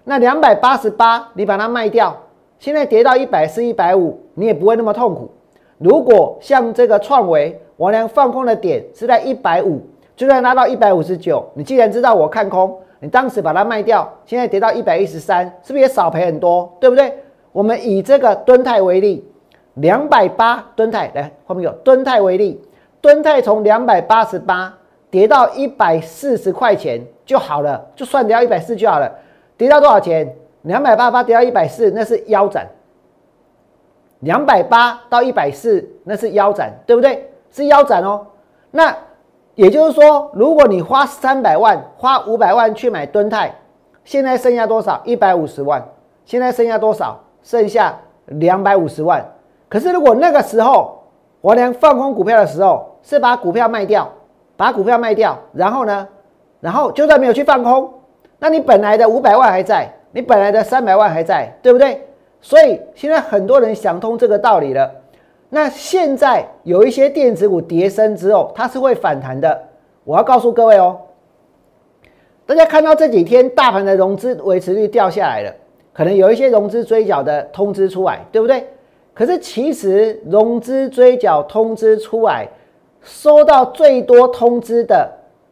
[0.03, 2.15] 那两百八十八你把它卖掉，
[2.59, 5.31] 现在跌到一百四、一百五，你也不会那么痛苦。
[5.77, 9.81] 如果像这个创维，王良放空的点是在一百五，
[10.15, 16.71] 就算拉到一百五十九，你既然知道我看空，你当时把它卖掉，现在跌到一百一十三，是不是也少赔很多？
[16.79, 17.11] 对不对？
[17.51, 19.25] 我们以这个吨泰为例，
[19.75, 22.61] 两百八吨泰来后面有吨泰为例，
[23.01, 24.77] 吨泰从两百八十八
[25.09, 29.11] 跌到一百四十块钱就好了，就算掉一百四就好了。
[29.57, 30.35] 跌到多少钱？
[30.63, 32.67] 两百八十八跌到一百四，那是腰斩。
[34.19, 37.31] 两百八到一百四，那是腰斩，对不对？
[37.51, 38.27] 是腰斩哦。
[38.69, 38.95] 那
[39.55, 43.53] 也就是说，如果你花三百万、花五百万去买吨泰，
[44.05, 45.01] 现在剩下多少？
[45.03, 45.83] 一百五十万。
[46.23, 47.19] 现在剩下多少？
[47.43, 49.25] 剩下两百五十万，
[49.67, 51.03] 可是如果那个时候
[51.41, 54.09] 我连放空股票的时候是把股票卖掉，
[54.55, 56.07] 把股票卖掉，然后呢，
[56.59, 57.91] 然后就算没有去放空，
[58.39, 62.07] 那你本来的五百万还在，你本来的三百万还在，对不对？
[62.41, 64.91] 所以现在很多人想通这个道理了。
[65.49, 69.61] 那现在有一些电子股跌升之后，它是会反弹的。
[70.03, 70.97] 我要告诉各位哦，
[72.45, 75.53] 大家看到这几天大盘的融资维持率掉下来了。
[75.93, 78.65] 可能有一些融资追缴的通知出来，对不对？
[79.13, 82.47] 可是其实融资追缴通知出来，
[83.01, 85.09] 收到最多通知的，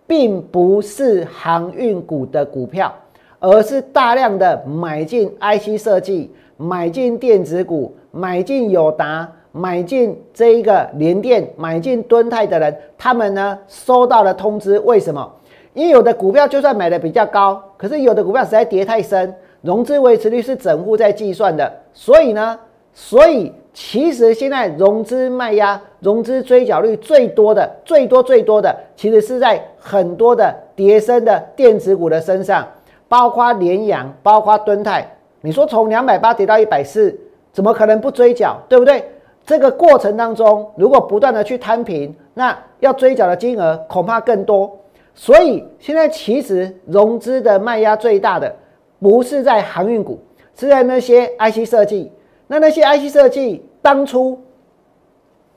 [0.07, 2.91] 并不是航运股的股票，
[3.39, 15.29] 而是大量的买进 IC 设计、买进电子股、买进友达、买进这一个联电、买进敦泰的人，他们呢收到了通知，为什么？
[15.73, 19.35] 因为有的股票就算买的比较高，可是有的股票实在跌太深。
[19.61, 22.59] 融资维持率是整户在计算的，所以呢，
[22.93, 32.67] 所以其实现在融资卖压、融资追缴率最多的、最多最多的，其实是在很多的叠升的电子股的身上，
[33.07, 35.05] 包括联阳、包括敦泰。
[35.41, 37.17] 你说从两百八跌到一百四，
[37.53, 38.57] 怎么可能不追缴？
[38.67, 39.03] 对不对？
[39.45, 44.77] 这个过程当中，如果不断的去摊平，那要追缴的金额恐怕更多。
[45.15, 48.53] 所以现在其实融资的卖压最大的，
[48.99, 50.19] 不是在航运股，
[50.55, 52.11] 是在那些 IC 设计。
[52.47, 54.39] 那那些 IC 设计当初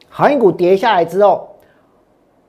[0.09, 1.57] 航运股跌下来之后，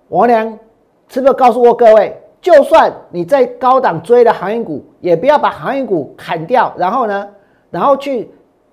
[0.09, 0.59] 王良
[1.07, 7.29] 是不是告诉过各位，就算你在高档追的航运股，也不要把航运股砍掉，然后呢，
[7.71, 8.29] 然后去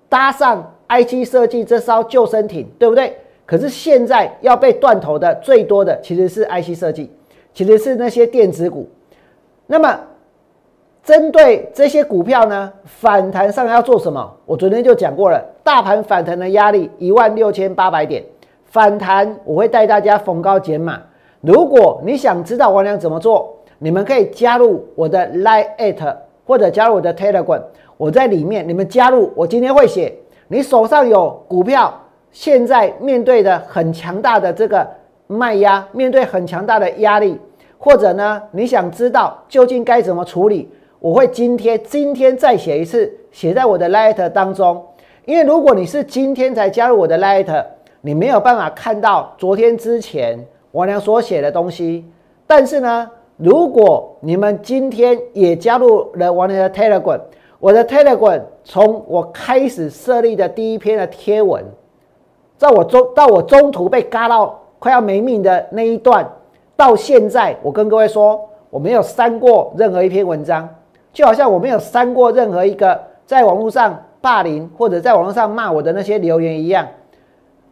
[0.07, 0.67] 搭上。
[0.91, 3.15] IC 设计这艘救生艇，对不对？
[3.45, 7.09] 可是现在要被断头的最多的其实是 I C 设计，
[7.53, 8.89] 其实是那些电子股。
[9.67, 9.97] 那么
[11.03, 14.31] 针对这些股票呢，反弹上要做什么？
[14.45, 18.23] 我昨天就讲过了，大盘反弹的压力一万六千八百点，
[18.65, 21.01] 反弹我会带大家逢高减码。
[21.41, 27.63] 如果你想知道王良怎么做，你们可以加入我的 Line 或者加入我的 Telegram，
[27.97, 30.13] 我在里面，你们加入，我今天会写。
[30.47, 31.91] 你手上有股票，
[32.31, 34.87] 现在面对的很强大的这个
[35.25, 37.39] 卖压，面对很强大的压力，
[37.79, 40.71] 或者呢，你想知道究竟该怎么处理？
[41.01, 44.85] 我会今天今天再写一次，写在我的 Light 当中。
[45.25, 47.65] 因为如果你是今天才加入我的 Light，
[48.01, 52.05] 你没有办法看到昨天之前王良所写的东西。
[52.45, 57.19] 但是呢，如果你们今天也加入了王良的 Telegram。
[57.57, 61.63] 我的 Telegram 从我开始设立的第一篇的贴文，
[62.57, 66.27] 在我中到我中途被嘎到快要没命的那一段，
[66.75, 70.67] 到现在，我跟各位说，我没有删过任何一篇文章，
[71.13, 76.87] 就好像我没有删过任何一个在网络上霸凌或者在网络上骂我的那些留言一样。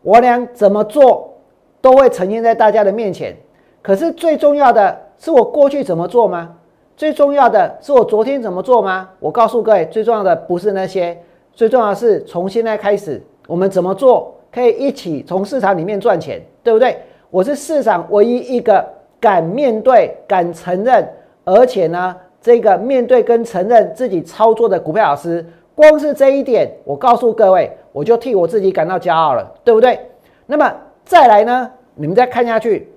[0.02, 1.34] 我俩怎么做
[1.82, 3.36] 都会呈现在大家的面前。
[3.82, 6.56] 可是最重要的是我过去怎么做吗？
[6.98, 9.10] 最重要的是我昨天怎么做吗？
[9.20, 11.18] 我告诉各位，最重要的不是那些，
[11.54, 16.98] 最重要的是从现在开始，我们怎么做可以一起从市场里面赚钱，对不对？
[17.30, 18.86] 我是市场唯一一个
[19.18, 21.08] 敢面对、敢承认，
[21.46, 25.46] 而且呢，这个面对跟承认自己操作的股票老师。
[25.76, 29.98] 光是这一点，我告诉各位，我就替我自己感到骄傲了，对不对？
[30.46, 30.74] 那么
[31.06, 32.92] 再来呢，你们再看下去，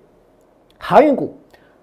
[0.79, 1.33] 航运股。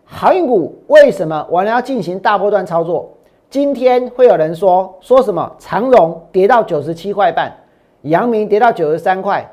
[0.04, 3.10] 航运股为什么我们要进行大波段操作？
[3.50, 5.56] 今天会有人说说什么？
[5.58, 7.56] 长荣跌到九十七块半，
[8.02, 9.50] 阳明跌到九十三块，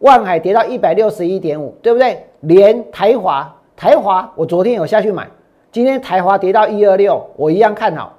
[0.00, 2.26] 万海跌到一百六十一点五，对不对？
[2.40, 5.28] 连台华，台华我昨天有下去买，
[5.72, 8.14] 今天台华跌到一二六，我一样看好。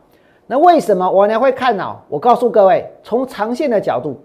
[0.47, 2.01] 那为什么我呢会看好？
[2.07, 4.17] 我告诉各位，从长线的角度，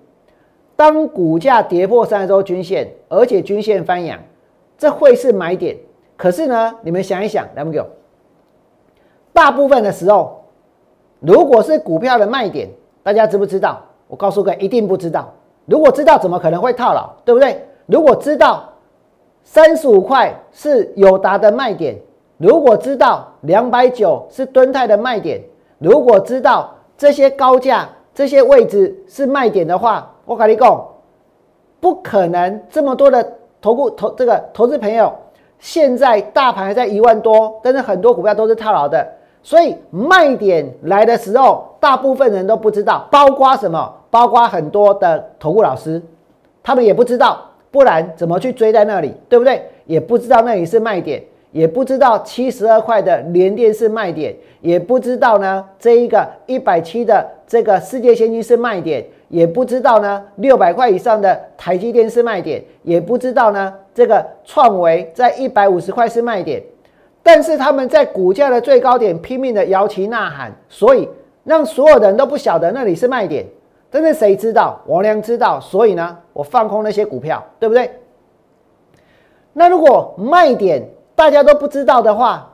[0.77, 4.19] 当股价跌破三十周均线，而且均线翻阳，
[4.79, 5.77] 这会是买点。
[6.17, 7.87] 可是呢，你们想一想，来不给我。
[9.33, 10.45] 大部分的时候，
[11.19, 12.69] 如果是股票的卖点，
[13.03, 13.83] 大家知不知道？
[14.07, 15.33] 我告诉各位，一定不知道。
[15.65, 17.11] 如果知道，怎么可能会套牢？
[17.25, 17.61] 对不对？
[17.87, 18.73] 如果知道
[19.43, 21.97] 三十五块是友达的卖点，
[22.39, 25.41] 如果知道两百九是敦泰的卖点，
[25.79, 30.87] 如果知道这些高价这些位置是卖点的话，我跟你讲，
[31.81, 35.13] 不可能这么多的投顾投这个投资朋友。
[35.59, 39.07] 现在大盘还在一万多，但是很多股票都是套牢的，
[39.43, 43.95] 所以卖点来的时候，大部分人都不知道，包括什么？
[44.11, 46.01] 包括很多的投顾老师，
[46.63, 49.67] 他们也不知道，不然怎么去追在那里，对不对？
[49.87, 51.23] 也不知道那里是卖点，
[51.57, 59.03] 也不知道七十二块的联电是卖点，也不知道呢这一个一百七的这个世界先进是卖点。
[59.29, 66.63] 也不知道呢，六百块以上的台积电是卖点，也不知道呢，这个创维在一百五十块是卖点，
[67.25, 71.09] 但是他们在股价的最高点拼命的摇旗呐喊，所以
[71.43, 73.45] 让所有人都不晓得那里是卖点。
[73.91, 74.81] 但是谁知道？
[74.87, 77.91] 王良知道，所以呢，我放空那些股票，对不对？
[79.55, 80.87] 那如果卖点
[81.17, 82.47] 大家都不知道的话，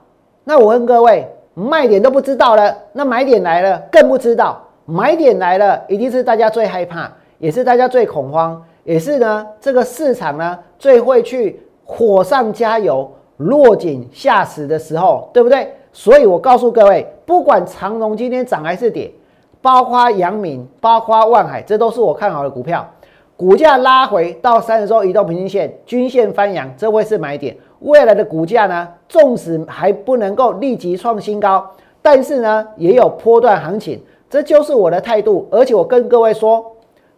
[0.44, 4.62] 那我问各位，卖点都不知道了，那买点来了更不知道。
[4.84, 15.74] 买点来了，一定是大家最害怕，也是大家最恐慌，也是呢这个市场呢最会去火上加油、落井下石的时候，对不对？
[15.92, 19.12] 所以我告诉各位，不管长荣今天涨还是跌，
[19.60, 22.88] 包括阳明、包括万海，这都是我看好的股票。
[23.36, 27.56] 股价拉回到三十周移动平均线，均线翻阳，这会是买点。
[27.82, 31.68] 未来的股价呢，纵使还不能够立即创新高，
[32.00, 34.00] 但是呢，也有波段行情。
[34.30, 36.64] 这就是我的态度，而且我跟各位说，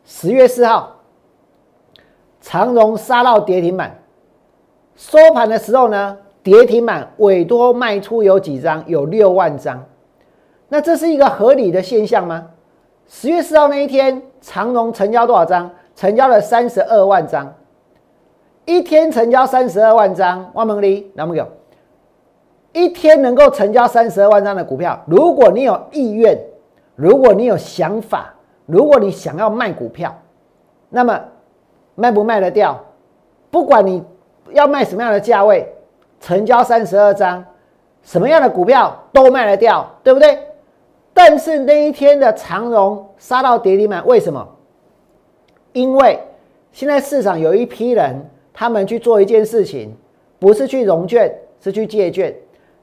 [0.05, 0.97] 十月四号
[2.41, 3.99] 长荣杀到跌停板，
[4.97, 8.83] 收盘的时候呢，跌停板委托卖出有几张？
[8.87, 9.85] 有六万张。
[10.69, 12.49] 那这是一个合理的现象吗？
[13.07, 15.71] 十月四号那一天，长荣成交多少张？
[15.95, 17.55] 成交了三十二万张。
[18.67, 21.47] 一天成交三十二万张，万蒙利，那么有？
[22.73, 26.37] 一天能够成交三十二万张的股票，如果你有意愿，
[26.97, 28.35] 如果你有想法，
[28.67, 30.17] 如果你想要卖股票，
[30.89, 31.21] 那么
[31.95, 32.81] 卖不卖得掉？
[33.51, 34.03] 不管你
[34.51, 35.73] 要卖什么样的价位，
[36.21, 37.45] 成交三十二张，
[38.03, 40.39] 什么样的股票都卖得掉，对不对？
[41.13, 44.49] 但是那一天的长荣杀到跌停板，为什么？
[45.73, 46.19] 因为
[46.73, 48.31] 现在市场有一批人。
[48.55, 49.95] 他们去做一件事情，
[50.39, 51.31] 不是去融券，
[51.61, 52.35] 是去借券。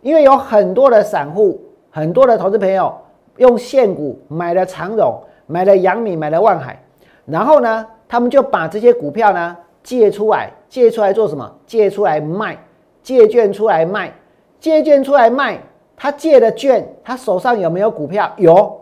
[0.01, 1.59] 因为有很多的散户，
[1.89, 2.93] 很多的投资朋友
[3.38, 6.80] 用现股买了长荣，买了阳明，买了万海，
[7.26, 11.49] 然后呢，他们就把这些股票呢借出来，借出来做什么？
[11.65, 12.57] 借出来卖，
[13.01, 14.13] 借券出来卖，
[14.59, 15.57] 借券出来卖。
[15.95, 18.32] 他借的券，他手上有没有股票？
[18.38, 18.82] 有，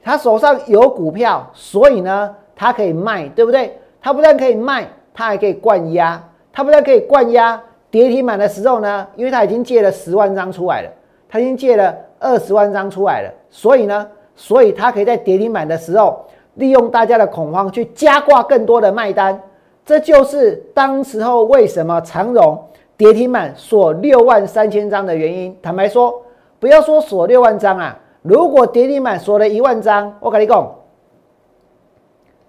[0.00, 3.76] 他手上有股票，所以呢，他可以卖，对不对？
[4.00, 4.86] 他不但可以卖。
[5.14, 7.60] 它还可以灌压，它不但可以灌压
[7.90, 10.90] 跌停板的时候呢，因为它已经借了十万张出来了，
[11.28, 19.40] 它已经借了二十万张出来了，所以呢，所以它可以在跌停板的时候，利用大家的恐慌去加挂更多的卖单，
[19.84, 22.58] 这就是当时候为什么长荣
[22.96, 25.56] 跌停板锁六万三千张的原因。
[25.60, 26.22] 坦白说，
[26.60, 30.74] 不要说锁六万张啊，如果跌停板锁了一万张，我跟你讲，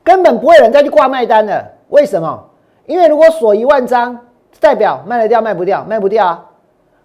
[0.03, 1.65] 根本不会有人再去挂卖单了。
[1.89, 2.43] 为什么？
[2.85, 4.17] 因为如果锁一万张，
[4.59, 6.45] 代表卖得掉卖不掉，卖不掉啊。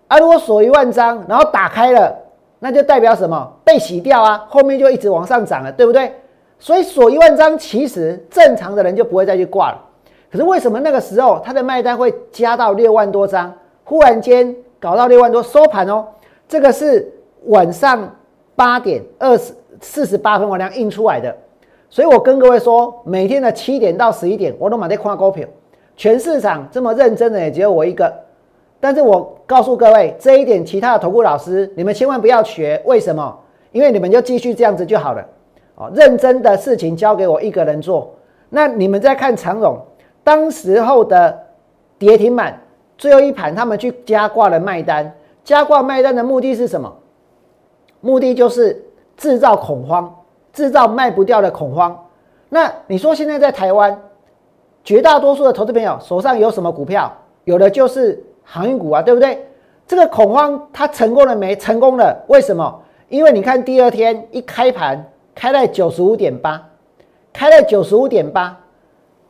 [0.08, 2.16] 啊如果锁一万张，然后打开了，
[2.58, 3.52] 那就代表什么？
[3.64, 6.12] 被洗掉啊，后面就一直往上涨了，对不对？
[6.58, 9.84] 所以锁一万张，其实正常的人就不会再去挂了。
[10.30, 13.52] 可是为什么那个时候他的卖单会加到六万多张？
[13.84, 16.06] 忽然间搞到六万多，收盘哦，
[16.48, 17.10] 这个是
[17.46, 18.14] 晚上
[18.54, 21.34] 八点二十四十八分我量印出来的。
[21.88, 25.46] 所以我跟各位说，每天的七点到十一点，我都买在看股票。
[25.98, 28.14] 全市场这么认真的也只有我一个，
[28.78, 33.36] 但是我告诉各位这一点，其他的投顾老师你们千万不要学，为什么？
[33.72, 35.26] 因为你们就继续这样子就好了。
[35.74, 38.14] 哦，认真的事情交给我一个人做。
[38.48, 39.76] 那你们在看长荣，
[40.22, 41.36] 当时候的
[41.98, 42.62] 跌停板
[42.96, 46.96] 最后一盘，他们去加挂了卖单，加挂卖单的目的是什么？
[48.00, 48.84] 目的就是
[49.16, 50.14] 制造恐慌，
[50.52, 52.04] 制造卖不掉的恐慌。
[52.48, 54.00] 那你说现在在台湾？
[54.84, 57.12] 绝大多数的投资朋友手上有什么股票？
[57.44, 59.46] 有的就是航运股啊，对不对？
[59.86, 61.56] 这个恐慌它成功了没？
[61.56, 62.82] 成功了，为什么？
[63.08, 65.02] 因为你看第二天一开盘
[65.34, 66.62] 开在九十五点八，
[67.32, 68.58] 开在九十五点八，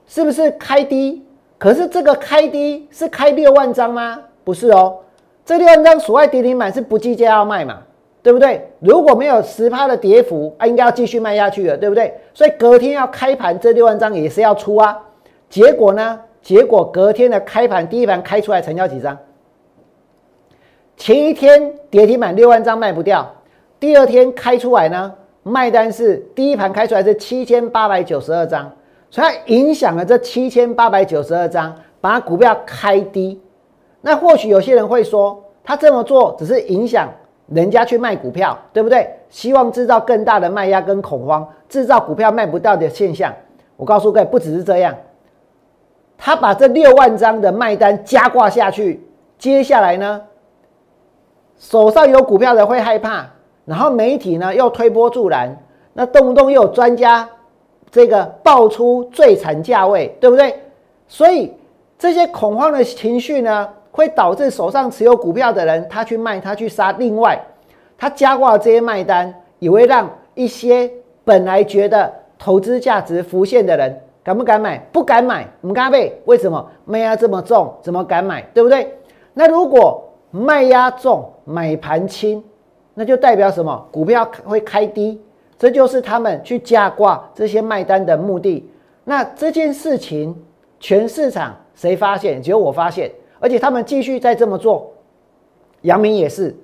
[0.07, 1.25] 是不是开低？
[1.59, 4.19] 可是这个开低是开六万张吗？
[4.43, 4.97] 不是哦，
[5.45, 7.79] 这六万张所谓跌停板是不计价要卖嘛，
[8.23, 8.69] 对不对？
[8.81, 12.13] 如果没有十趴的跌幅啊，应该要继续卖下去了，对不对？
[12.35, 14.99] 所以隔天要开盘，这六万张也是要出啊。
[15.49, 16.21] 结果呢？
[16.41, 19.19] 结果隔天的开盘第一盘开出来成交几张？
[20.97, 23.31] 前一天跌停板六万张卖不掉，
[23.79, 28.71] 第二天开出来呢，卖单是第一盘开出来是七千八百九十二张，
[29.11, 33.41] 所以影响了这七千八百九十二张，把股票开低。
[34.01, 37.09] 那或许有些人会说，他这么做只是影响
[37.49, 39.09] 人家去卖股票，对不对？
[39.29, 43.35] 希望制造更大的卖压跟恐慌，制造股票卖不掉的现象。
[43.77, 44.95] 我告诉各位，不只是这样。
[46.19, 49.01] 他把这六万张的卖单加挂下去，
[49.39, 50.21] 接下来呢，
[51.59, 53.25] 手上有股票的会害怕，
[53.65, 55.57] 然后媒体呢又推波助澜，
[55.93, 57.27] 那动不动又有专家
[57.91, 60.61] 这个爆出最惨价位，对不对？
[61.07, 61.55] 所以
[61.97, 66.93] 这些恐慌的情绪呢，会导致手上持有股票的人他去卖，他去杀。
[66.93, 67.41] 另外，
[67.97, 70.91] 他加挂这些卖单，也会让一些
[71.25, 74.01] 本来觉得投资价值浮现的人。
[74.29, 74.79] 敢不敢买？
[74.93, 76.13] 不敢买，唔敢买。
[76.27, 76.71] 为什么？
[76.85, 78.43] 卖压这么重，怎么敢买？
[78.53, 78.95] 对不对？
[79.33, 82.45] 那如果卖压重，买盘轻，
[82.93, 83.89] 那就代表什么？
[83.91, 85.19] 股票会开低，
[85.59, 88.71] 这就是他们去加挂这些卖单的目的。
[89.05, 90.37] 那这件事情，
[90.79, 92.43] 全市场谁发现？
[92.43, 93.11] 只有我发现，
[93.41, 94.93] 而且他们继续在这么做。
[95.81, 96.55] 阳明也是，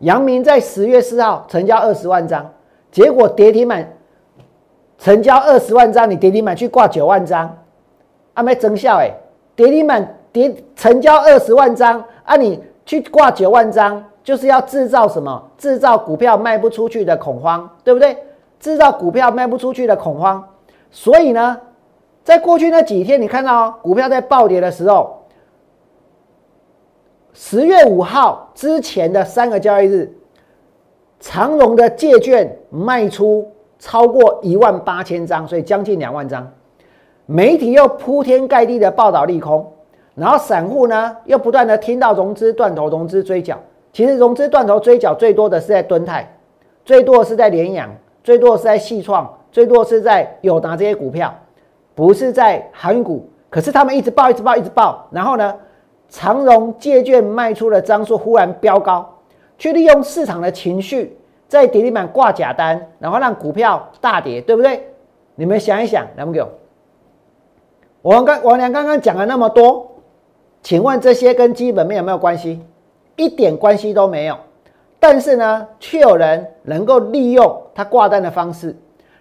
[0.00, 2.52] 阳明在十月四号成交二十万张，
[2.92, 3.93] 结果跌停板。
[4.98, 7.56] 成交二十万张，你跌停板去挂九万张，
[8.32, 9.10] 啊没增效哎！
[9.56, 15.50] 跌停板跌成交二十万张，啊你去挂九万张，就是要制造什么？
[15.58, 18.16] 制造股票卖不出去的恐慌，对不对？
[18.60, 20.42] 制造股票卖不出去的恐慌，
[20.90, 21.60] 所以呢，
[22.22, 25.24] 在过去那几天，你看到股票在暴跌的时候，
[27.34, 30.10] 十月五号之前的三个交易日，
[31.20, 33.52] 长荣的借券卖出
[33.84, 36.50] 超过一万八千张，所以将近两万张。
[37.26, 39.70] 媒体又铺天盖地的报道利空，
[40.14, 43.60] 然后散户呢又不断的听到融资断头、融资追缴。
[43.92, 46.34] 其实融资断头追缴最多的是在敦泰，
[46.82, 47.90] 最多的是在联阳，
[48.22, 51.34] 最多的是在细创，最多的是在友达这些股票，
[51.94, 53.28] 不是在航运股。
[53.50, 55.06] 可是他们一直报，一直报，一直报。
[55.10, 55.54] 然后呢，
[56.08, 59.18] 长荣借券卖出的张数忽然飙高，
[59.58, 61.18] 去利用市场的情绪，
[61.48, 64.88] 在跌停板挂假单，然后让股票大跌，对不对？
[65.34, 66.48] 你们想一想，来不给我？
[68.02, 69.90] 我刚王良刚刚讲了那么多，
[70.62, 72.60] 请问这些跟基本面有没有关系？
[73.16, 74.36] 一点关系都没有。
[75.00, 78.74] 但是呢，却有人能够利用他挂单的方式，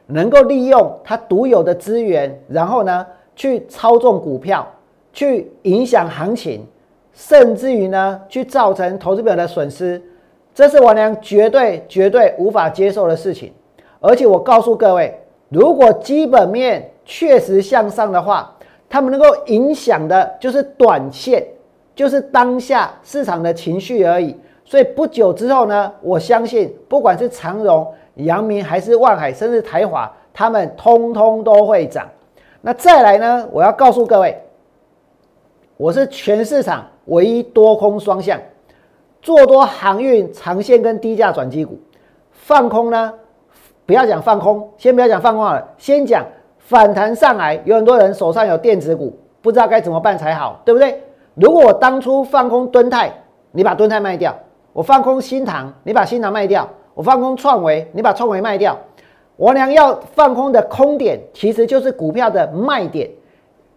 [0.06, 3.06] 能够利用他独有的资源，然后呢，
[3.36, 4.66] 去操纵股票，
[5.12, 6.66] 去影响行情，
[7.14, 10.02] 甚至于呢，去造成投资者的损失。
[10.54, 13.52] 这是王良绝对绝对无法接受的事情。
[14.00, 18.56] 而且我告诉各位，如果基本面确实向上的话，
[18.90, 21.44] 他们能够影响的就是短线，
[21.96, 24.36] 就是当下市场的情绪而已。
[24.66, 27.86] 所以不久之后呢，我相信不管是长荣、
[28.16, 32.08] 阳明还是万海，甚至台华，他们通通都会涨。
[32.62, 34.38] 那再来呢，我要告诉各位，
[35.76, 38.40] 我是全市场唯一多空双向，
[39.24, 41.80] 做多航运长线跟低价转机股，
[42.34, 43.14] 放空呢，
[43.86, 46.24] 不要讲放空，先不要讲放空了，先讲。
[46.60, 51.02] 反弹上来，有很多人手上有电子股，不知道该怎么办才好，对不对？
[51.36, 53.12] 如果我当初放空敦泰，
[53.52, 54.32] 你把敦泰卖掉；
[54.72, 58.78] 我放空新塘，你把新塘卖掉；我放空创维，你把创维卖掉。
[59.36, 63.10] 我俩要放空的空点，其实就是股票的卖点。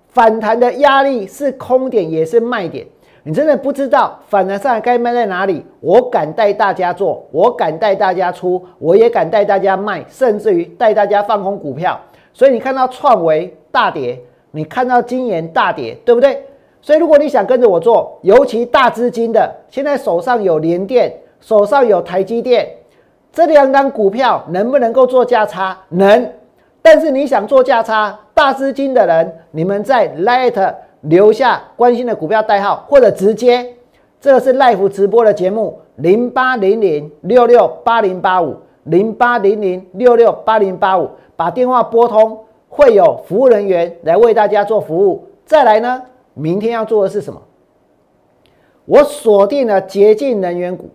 [0.09, 2.86] 反弹的压力是空点，也是卖点。
[3.27, 5.66] 你真的不知道反弹上来该卖在哪里？
[5.81, 12.01] 我敢带大家做，我敢带大家出，我也敢带大家卖，甚至于带大家放空股票。
[12.33, 14.16] 所以你看到创维大跌，
[14.53, 16.41] 你看到金研大跌，对不对？
[16.81, 22.64] 所以如果你想跟着我做，尤其大资金的，现在手上有联电，手上有台积电，
[23.33, 25.77] 这两张股票能不能够做价差？
[25.89, 26.31] 能。
[26.81, 30.74] 但是你想做价差，大资金的人，你们在 Light
[31.09, 33.75] 留下关心的股票代号，或者直接，
[34.21, 41.11] 这个是 Live 直播的节目，零八零零六六八零八五，零八零零六六八零八五。
[41.37, 42.39] 把电话拨通，
[42.71, 45.27] 会有服务人员来为大家做服务。
[45.45, 46.03] 再来呢，
[46.33, 47.43] 明天要做的是什么？
[48.87, 50.89] 我锁定了洁净能源股，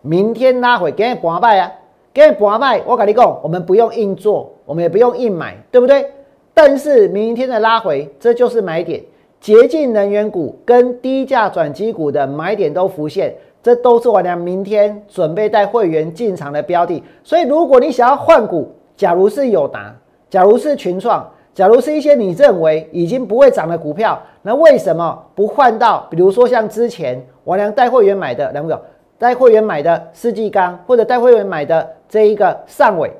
[0.00, 1.72] 明天拉回给你博卖啊，
[2.14, 2.80] 给你博卖。
[2.86, 6.12] 我跟你讲，我们不用硬做，我们也不用硬买，对不对？
[6.54, 9.02] 但是明天的拉回，这就是买点。
[9.40, 17.02] 洁净能源股跟低价转机股的买点都浮现，这都是我俩明天准备带会员进场的标的。
[17.22, 19.94] 所以，如果你想要换股，假如是友达，
[20.28, 26.06] 假如是群创，假如是一些你认为已经不会涨的股票，那为什么不换到？
[26.10, 28.80] 比如说像之前王良带会员买的，两个
[29.18, 33.10] 带会员买的世纪钢，或者带会员买的这一个上尾，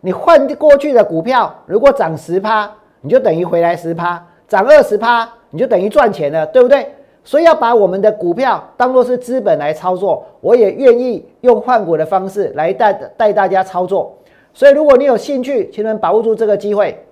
[0.00, 6.86] 你换过去的股票，如果涨十趴，你就等于回来十趴；涨二十趴，你就等于赚钱了，对不对？
[7.22, 14.16] 所以要把我们的股票当做是资本来操作，我也愿意用换股的方式来带带大家操作。
[14.54, 17.04] 所以，如果你有兴趣，请能把握住这个机会。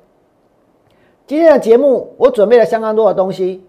[1.26, 3.62] 今天的节目我准备了相当多的东西，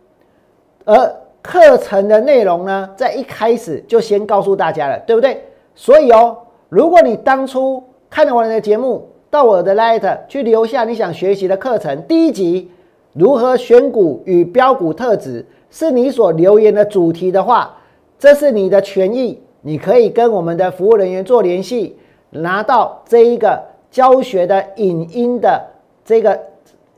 [0.86, 5.44] 而课程的内容呢，在一开始就先告诉大家了，对不对？
[5.76, 6.38] 所以哦，
[6.70, 12.72] 如果你当初看了我的节目，到我的 Light 去留下你想学习的课程，第一集
[13.20, 17.76] 如何选股与标股特质是你所留言的主题的话，
[18.18, 21.98] 这是你的权益，你可以跟我们的服务人员做联系。
[22.30, 23.62] 拿到这一个
[23.92, 25.62] 教学的影音的
[26.06, 26.40] 这个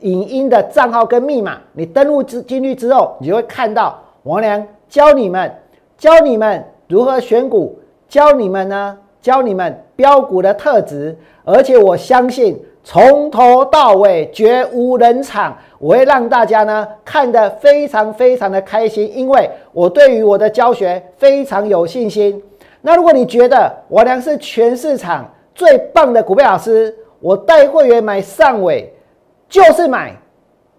[0.00, 5.50] 影音的账号跟密码，你登录之进去之后，你就会看到王良教你们
[5.98, 22.40] 教你们如何选股，教你们呢教你们标股的特质，而且我相信从头到尾绝无人场，我会让大家呢看得非常非常的开心，因为我对于我的教学非常有信心。
[22.82, 28.94] 那如果你觉得我良是全市场最棒的股票老师，我带会员买上尾
[29.48, 30.14] 就是买，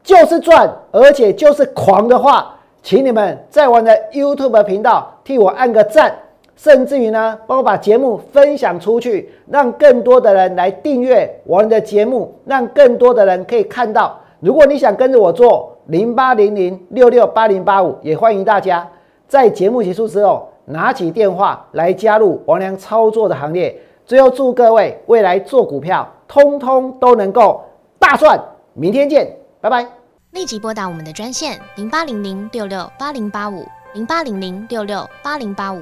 [0.02, 6.16] 就是赚，而且就是狂的话，请你们在我的 YouTube 频道替我按个赞，
[6.56, 18.86] 甚至于呢，帮我把节目分享出去，让更多的人来订阅我们的节目，让更多的人可以看到如果你想跟着我做零八零零六六八零八五，也欢迎大家
[19.26, 23.74] 在节目结束之后拿起电话来加入王良操作的行列。
[24.06, 27.64] 最后祝各位未来做股票，通通都能够
[27.98, 28.38] 大赚。
[28.74, 29.88] 明天见，拜拜。
[30.32, 35.82] 立即拨打我们的专线零八零零六六八零八五零八零零六六八零八五